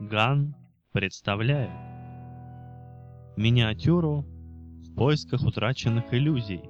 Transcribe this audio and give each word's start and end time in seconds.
Ган 0.00 0.54
представляет 0.92 1.72
миниатюру 3.36 4.20
в 4.22 4.94
поисках 4.94 5.42
утраченных 5.42 6.14
иллюзий. 6.14 6.62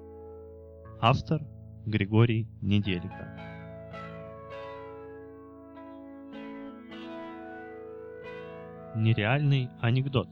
Автор 0.98 1.42
Григорий 1.84 2.48
Неделько. 2.62 3.36
Нереальный 8.96 9.68
анекдот. 9.82 10.28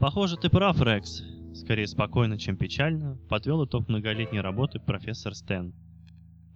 Похоже, 0.00 0.38
ты 0.38 0.48
прав, 0.48 0.80
Рекс. 0.80 1.22
Скорее 1.52 1.86
спокойно, 1.86 2.38
чем 2.38 2.56
печально, 2.56 3.18
подвел 3.28 3.66
итог 3.66 3.90
многолетней 3.90 4.40
работы 4.40 4.80
профессор 4.80 5.34
Стэн. 5.34 5.74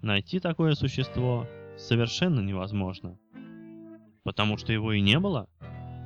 Найти 0.01 0.41
такое 0.41 0.73
существо 0.73 1.47
совершенно 1.77 2.41
невозможно. 2.41 3.19
Потому 4.23 4.57
что 4.57 4.73
его 4.73 4.93
и 4.93 5.01
не 5.01 5.19
было? 5.19 5.49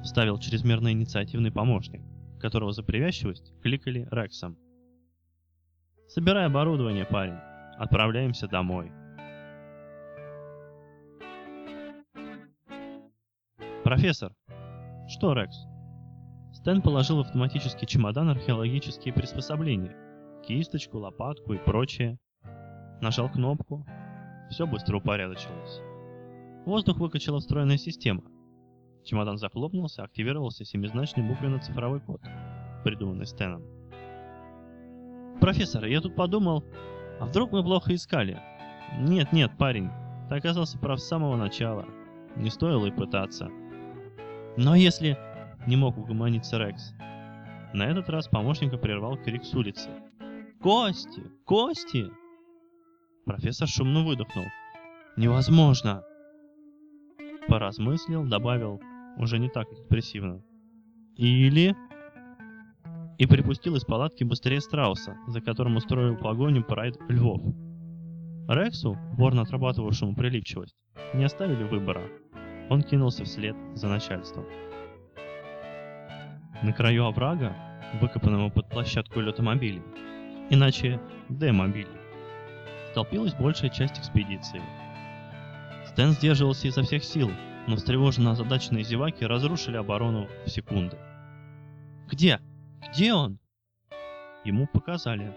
Вставил 0.02 0.38
чрезмерно 0.38 0.92
инициативный 0.92 1.50
помощник, 1.50 2.02
которого 2.40 2.72
за 2.72 2.82
привязчивость 2.82 3.52
кликали 3.62 4.06
Рексом. 4.10 4.56
Собирай 6.08 6.46
оборудование, 6.46 7.04
парень. 7.04 7.38
Отправляемся 7.76 8.46
домой. 8.46 8.92
Профессор. 13.82 14.32
Что, 15.08 15.34
Рекс? 15.34 15.56
Стэн 16.52 16.82
положил 16.82 17.18
в 17.18 17.20
автоматический 17.26 17.86
чемодан 17.86 18.30
археологические 18.30 19.12
приспособления. 19.12 19.94
Кисточку, 20.46 20.98
лопатку 20.98 21.52
и 21.52 21.58
прочее. 21.58 22.18
Нажал 23.00 23.28
кнопку. 23.30 23.84
Все 24.50 24.66
быстро 24.66 24.98
упорядочилось. 24.98 25.80
Воздух 26.64 26.98
выкачала 26.98 27.40
встроенная 27.40 27.76
система. 27.76 28.22
Чемодан 29.04 29.36
захлопнулся, 29.36 30.02
активировался 30.02 30.64
семизначный 30.64 31.22
буквенно-цифровой 31.22 32.00
код, 32.00 32.22
придуманный 32.84 33.26
Стэном. 33.26 33.62
«Профессор, 35.40 35.84
я 35.84 36.00
тут 36.00 36.16
подумал, 36.16 36.64
а 37.20 37.26
вдруг 37.26 37.52
мы 37.52 37.62
плохо 37.62 37.94
искали?» 37.94 38.40
«Нет, 38.98 39.32
нет, 39.32 39.52
парень, 39.58 39.90
ты 40.28 40.36
оказался 40.36 40.78
прав 40.78 41.00
с 41.00 41.06
самого 41.06 41.36
начала. 41.36 41.84
Не 42.36 42.48
стоило 42.48 42.86
и 42.86 42.90
пытаться». 42.90 43.50
«Но 44.56 44.74
если...»— 44.74 45.18
не 45.66 45.76
мог 45.76 45.98
угомониться 45.98 46.58
Рекс. 46.58 46.94
На 47.74 47.84
этот 47.84 48.08
раз 48.08 48.28
помощника 48.28 48.78
прервал 48.78 49.16
крик 49.18 49.44
с 49.44 49.52
улицы. 49.54 49.90
«Кости! 50.62 51.22
Кости!» 51.44 52.06
Профессор 53.26 53.68
шумно 53.68 54.04
выдохнул. 54.04 54.46
«Невозможно!» 55.16 56.02
Поразмыслил, 57.48 58.24
добавил, 58.24 58.80
уже 59.16 59.38
не 59.38 59.48
так 59.48 59.70
экспрессивно. 59.72 60.42
«Или...» 61.16 61.76
И 63.18 63.26
припустил 63.26 63.76
из 63.76 63.84
палатки 63.84 64.24
быстрее 64.24 64.60
страуса, 64.60 65.16
за 65.28 65.40
которым 65.40 65.76
устроил 65.76 66.16
погоню 66.16 66.64
прайд 66.64 66.98
львов. 67.08 67.40
Рексу, 68.48 68.98
ворно 69.12 69.42
отрабатывавшему 69.42 70.16
прилипчивость, 70.16 70.74
не 71.14 71.24
оставили 71.24 71.62
выбора. 71.62 72.02
Он 72.70 72.82
кинулся 72.82 73.24
вслед 73.24 73.54
за 73.74 73.88
начальством. 73.88 74.44
На 76.62 76.72
краю 76.72 77.04
оврага, 77.04 77.54
выкопанного 78.00 78.50
под 78.50 78.68
площадку 78.68 79.20
летомобилей, 79.20 79.82
иначе 80.50 81.00
Д-мобилей, 81.28 81.86
столпилась 82.90 83.34
большая 83.34 83.70
часть 83.70 83.98
экспедиции. 83.98 84.60
Стэн 85.94 86.10
сдерживался 86.10 86.66
изо 86.66 86.82
всех 86.82 87.04
сил, 87.04 87.30
но 87.68 87.76
встревоженно 87.76 88.32
озадаченные 88.32 88.82
зеваки 88.82 89.24
разрушили 89.24 89.76
оборону 89.76 90.26
в 90.44 90.50
секунды. 90.50 90.98
«Где? 92.10 92.40
Где 92.90 93.14
он?» 93.14 93.38
Ему 94.44 94.66
показали. 94.66 95.32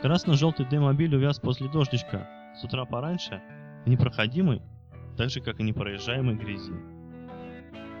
Красно-желтый 0.00 0.64
Д-мобиль 0.66 1.16
увяз 1.16 1.40
после 1.40 1.68
дождичка 1.68 2.28
с 2.54 2.62
утра 2.62 2.84
пораньше 2.84 3.42
в 3.84 3.88
непроходимой, 3.88 4.62
так 5.16 5.28
же 5.28 5.40
как 5.40 5.58
и 5.58 5.64
непроезжаемой 5.64 6.36
грязи. 6.36 6.72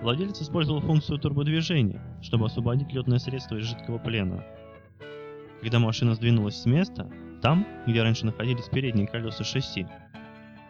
Владелец 0.00 0.40
использовал 0.40 0.80
функцию 0.80 1.18
турбодвижения, 1.18 2.00
чтобы 2.22 2.46
освободить 2.46 2.92
летное 2.92 3.18
средство 3.18 3.56
из 3.56 3.64
жидкого 3.64 3.98
плена. 3.98 4.44
Когда 5.60 5.80
машина 5.80 6.14
сдвинулась 6.14 6.62
с 6.62 6.66
места, 6.66 7.10
там, 7.42 7.66
где 7.84 8.00
раньше 8.00 8.26
находились 8.26 8.68
передние 8.68 9.08
колеса 9.08 9.42
шасси, 9.42 9.88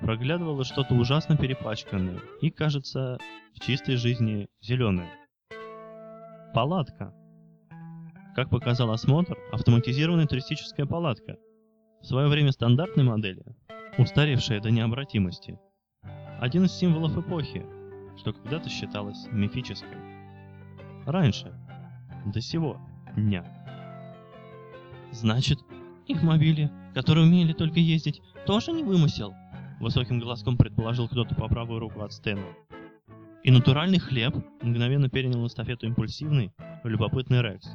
проглядывало 0.02 0.64
что-то 0.64 0.94
ужасно 0.94 1.36
перепачканное 1.36 2.20
и, 2.40 2.50
кажется, 2.50 3.18
в 3.54 3.60
чистой 3.60 3.96
жизни 3.96 4.48
зеленое. 4.60 5.08
Палатка. 6.54 7.14
Как 8.34 8.50
показал 8.50 8.90
осмотр, 8.90 9.38
автоматизированная 9.52 10.26
туристическая 10.26 10.86
палатка. 10.86 11.36
В 12.00 12.06
свое 12.06 12.28
время 12.28 12.50
стандартной 12.50 13.04
модели, 13.04 13.44
устаревшая 13.96 14.60
до 14.60 14.70
необратимости. 14.70 15.58
Один 16.40 16.64
из 16.64 16.72
символов 16.72 17.16
эпохи, 17.16 17.64
что 18.18 18.32
когда-то 18.32 18.68
считалось 18.68 19.28
мифической. 19.30 19.98
Раньше, 21.06 21.54
до 22.26 22.40
сего 22.40 22.76
дня. 23.16 23.44
Значит, 25.12 25.60
их 26.08 26.22
мобили, 26.22 26.72
которые 26.94 27.26
умели 27.26 27.52
только 27.52 27.78
ездить, 27.78 28.20
тоже 28.46 28.72
не 28.72 28.82
вымысел? 28.82 29.34
Высоким 29.82 30.20
голоском 30.20 30.56
предположил 30.56 31.08
кто-то 31.08 31.34
по 31.34 31.48
правую 31.48 31.80
руку 31.80 32.02
от 32.02 32.12
Стэна. 32.12 32.44
И 33.42 33.50
натуральный 33.50 33.98
хлеб 33.98 34.32
мгновенно 34.62 35.08
перенял 35.08 35.44
эстафету 35.44 35.86
импульсивный, 35.86 36.52
любопытный 36.84 37.42
Рекс. 37.42 37.68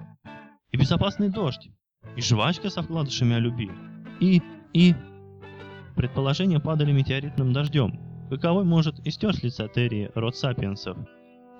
И 0.72 0.78
безопасный 0.78 1.28
дождь. 1.30 1.70
И 2.16 2.22
жвачка 2.22 2.70
со 2.70 2.82
вкладышами 2.82 3.36
о 3.36 3.40
любви. 3.40 3.70
И... 4.22 4.42
и... 4.74 4.96
Предположения 5.98 6.62
падали 6.62 6.94
метеоритным 6.94 7.52
дождем, 7.52 8.00
каковой 8.30 8.64
может 8.64 9.06
истер 9.06 9.36
с 9.36 9.44
лица 9.44 9.68
Терри 9.68 10.10
род 10.16 10.38
сапиенсов, 10.38 10.98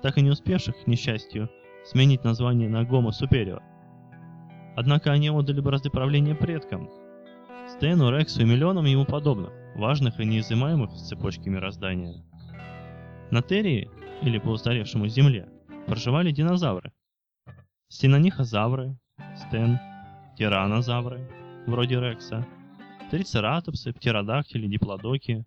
так 0.00 0.16
и 0.16 0.22
не 0.22 0.30
успевших, 0.30 0.82
к 0.82 0.86
несчастью, 0.86 1.50
сменить 1.84 2.24
название 2.24 2.70
на 2.70 2.84
Гомо 2.84 3.12
Супериор. 3.12 3.62
Однако 4.76 5.12
они 5.12 5.28
отдали 5.28 5.60
бразды 5.60 5.90
правления 5.90 6.34
предкам, 6.34 6.88
Стэну, 7.68 8.10
Рексу 8.10 8.40
и 8.40 8.46
миллионам 8.46 8.86
ему 8.86 9.04
подобных, 9.04 9.52
важных 9.78 10.20
и 10.20 10.24
неизымаемых 10.24 10.90
в 10.90 10.96
цепочке 10.96 11.48
мироздания. 11.50 12.24
На 13.30 13.42
Терии, 13.42 13.90
или 14.22 14.38
по 14.38 14.48
устаревшему 14.48 15.08
Земле, 15.08 15.48
проживали 15.86 16.32
динозавры. 16.32 16.92
Стенонихозавры, 17.88 18.98
Стен, 19.36 19.78
тиранозавры, 20.36 21.30
вроде 21.66 22.00
Рекса, 22.00 22.46
трицератопсы, 23.10 23.92
птеродактили, 23.92 24.66
диплодоки, 24.66 25.46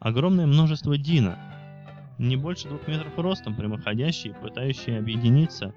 огромное 0.00 0.46
множество 0.46 0.98
дина, 0.98 1.38
не 2.18 2.36
больше 2.36 2.68
двух 2.68 2.86
метров 2.86 3.16
ростом, 3.18 3.56
прямоходящие, 3.56 4.34
пытающие 4.34 4.98
объединиться, 4.98 5.74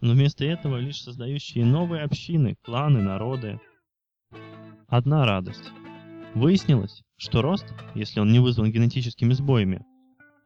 но 0.00 0.12
вместо 0.12 0.44
этого 0.44 0.76
лишь 0.78 1.02
создающие 1.02 1.64
новые 1.64 2.04
общины, 2.04 2.56
кланы, 2.62 3.02
народы. 3.02 3.60
Одна 4.86 5.26
радость. 5.26 5.70
Выяснилось, 6.38 7.02
что 7.16 7.42
рост, 7.42 7.66
если 7.96 8.20
он 8.20 8.30
не 8.30 8.38
вызван 8.38 8.70
генетическими 8.70 9.32
сбоями, 9.32 9.84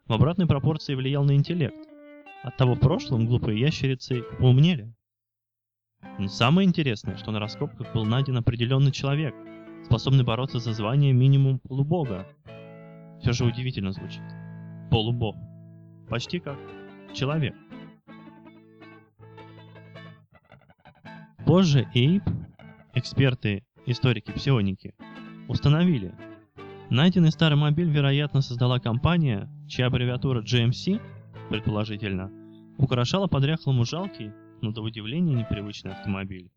в 0.06 0.14
обратной 0.14 0.46
пропорции 0.46 0.94
влиял 0.94 1.22
на 1.22 1.32
интеллект. 1.32 1.76
Оттого 2.42 2.76
в 2.76 2.80
прошлом 2.80 3.26
глупые 3.26 3.60
ящерицы 3.60 4.22
поумнели. 4.40 4.90
Но 6.18 6.28
самое 6.28 6.66
интересное, 6.66 7.18
что 7.18 7.30
на 7.30 7.40
раскопках 7.40 7.92
был 7.92 8.06
найден 8.06 8.38
определенный 8.38 8.90
человек, 8.90 9.34
способный 9.84 10.24
бороться 10.24 10.60
за 10.60 10.72
звание 10.72 11.12
минимум 11.12 11.58
полубога. 11.58 12.26
Все 13.20 13.32
же 13.32 13.44
удивительно 13.44 13.92
звучит. 13.92 14.22
Полубог. 14.90 15.36
Почти 16.08 16.40
как 16.40 16.58
человек. 17.12 17.54
Позже 21.44 21.86
Эйп, 21.92 22.22
эксперты, 22.94 23.66
историки-псионики, 23.84 24.94
установили, 25.52 26.14
найденный 26.90 27.30
старый 27.30 27.58
мобиль, 27.58 27.90
вероятно, 27.90 28.40
создала 28.40 28.80
компания, 28.80 29.48
чья 29.68 29.86
аббревиатура 29.86 30.42
GMC, 30.42 31.00
предположительно, 31.50 32.30
украшала 32.78 33.26
подряхлому 33.26 33.84
жалкий, 33.84 34.32
но 34.62 34.72
до 34.72 34.82
удивления 34.82 35.34
непривычный 35.34 35.92
автомобиль. 35.92 36.50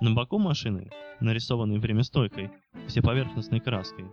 На 0.00 0.14
боку 0.14 0.38
машины, 0.38 0.90
нарисованной 1.20 1.78
времястойкой, 1.78 2.50
всеповерхностной 2.86 3.60
краской, 3.60 4.06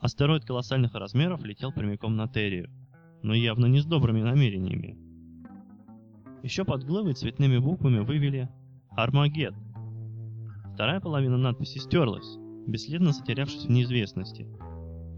астероид 0.00 0.44
колоссальных 0.44 0.94
размеров 0.94 1.44
летел 1.44 1.72
прямиком 1.72 2.16
на 2.16 2.26
Террию, 2.26 2.70
но 3.22 3.34
явно 3.34 3.66
не 3.66 3.80
с 3.80 3.84
добрыми 3.84 4.22
намерениями. 4.22 4.98
Еще 6.42 6.64
под 6.64 6.84
главой 6.84 7.12
цветными 7.12 7.58
буквами 7.58 8.00
вывели 8.00 8.48
«Армагед». 8.90 9.54
Вторая 10.74 11.00
половина 11.00 11.36
надписи 11.36 11.78
стерлась, 11.78 12.38
бесследно 12.66 13.12
затерявшись 13.12 13.66
в 13.66 13.70
неизвестности, 13.70 14.46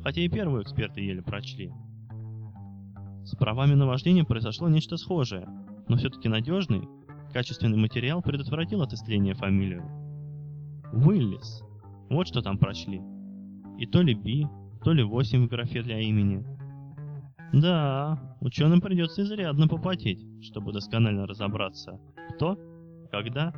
хотя 0.02 0.20
и 0.20 0.28
первую 0.28 0.62
эксперты 0.62 1.00
еле 1.00 1.22
прочли. 1.22 1.72
С 3.24 3.36
правами 3.36 3.74
на 3.74 3.86
вождение 3.86 4.24
произошло 4.24 4.68
нечто 4.68 4.96
схожее, 4.96 5.48
но 5.88 5.96
все-таки 5.96 6.28
надежный, 6.28 6.88
качественный 7.32 7.78
материал 7.78 8.22
предотвратил 8.22 8.82
отыстрение 8.82 9.34
фамилию. 9.34 9.84
Уиллис. 10.92 11.62
Вот 12.10 12.28
что 12.28 12.42
там 12.42 12.58
прочли. 12.58 13.00
И 13.78 13.86
то 13.86 14.02
ли 14.02 14.14
Би, 14.14 14.46
то 14.84 14.92
ли 14.92 15.02
8 15.02 15.46
в 15.46 15.48
графе 15.48 15.82
для 15.82 16.00
имени. 16.00 16.44
Да, 17.52 18.36
ученым 18.40 18.80
придется 18.80 19.22
изрядно 19.22 19.68
попотеть, 19.68 20.24
чтобы 20.42 20.72
досконально 20.72 21.26
разобраться, 21.26 22.00
кто, 22.34 22.58
когда 23.10 23.52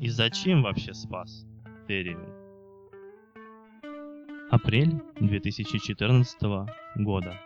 и 0.00 0.08
зачем 0.08 0.62
вообще 0.62 0.94
спас 0.94 1.46
Терриум. 1.88 2.39
Апрель 4.50 5.00
2014 5.20 6.42
года. 6.96 7.38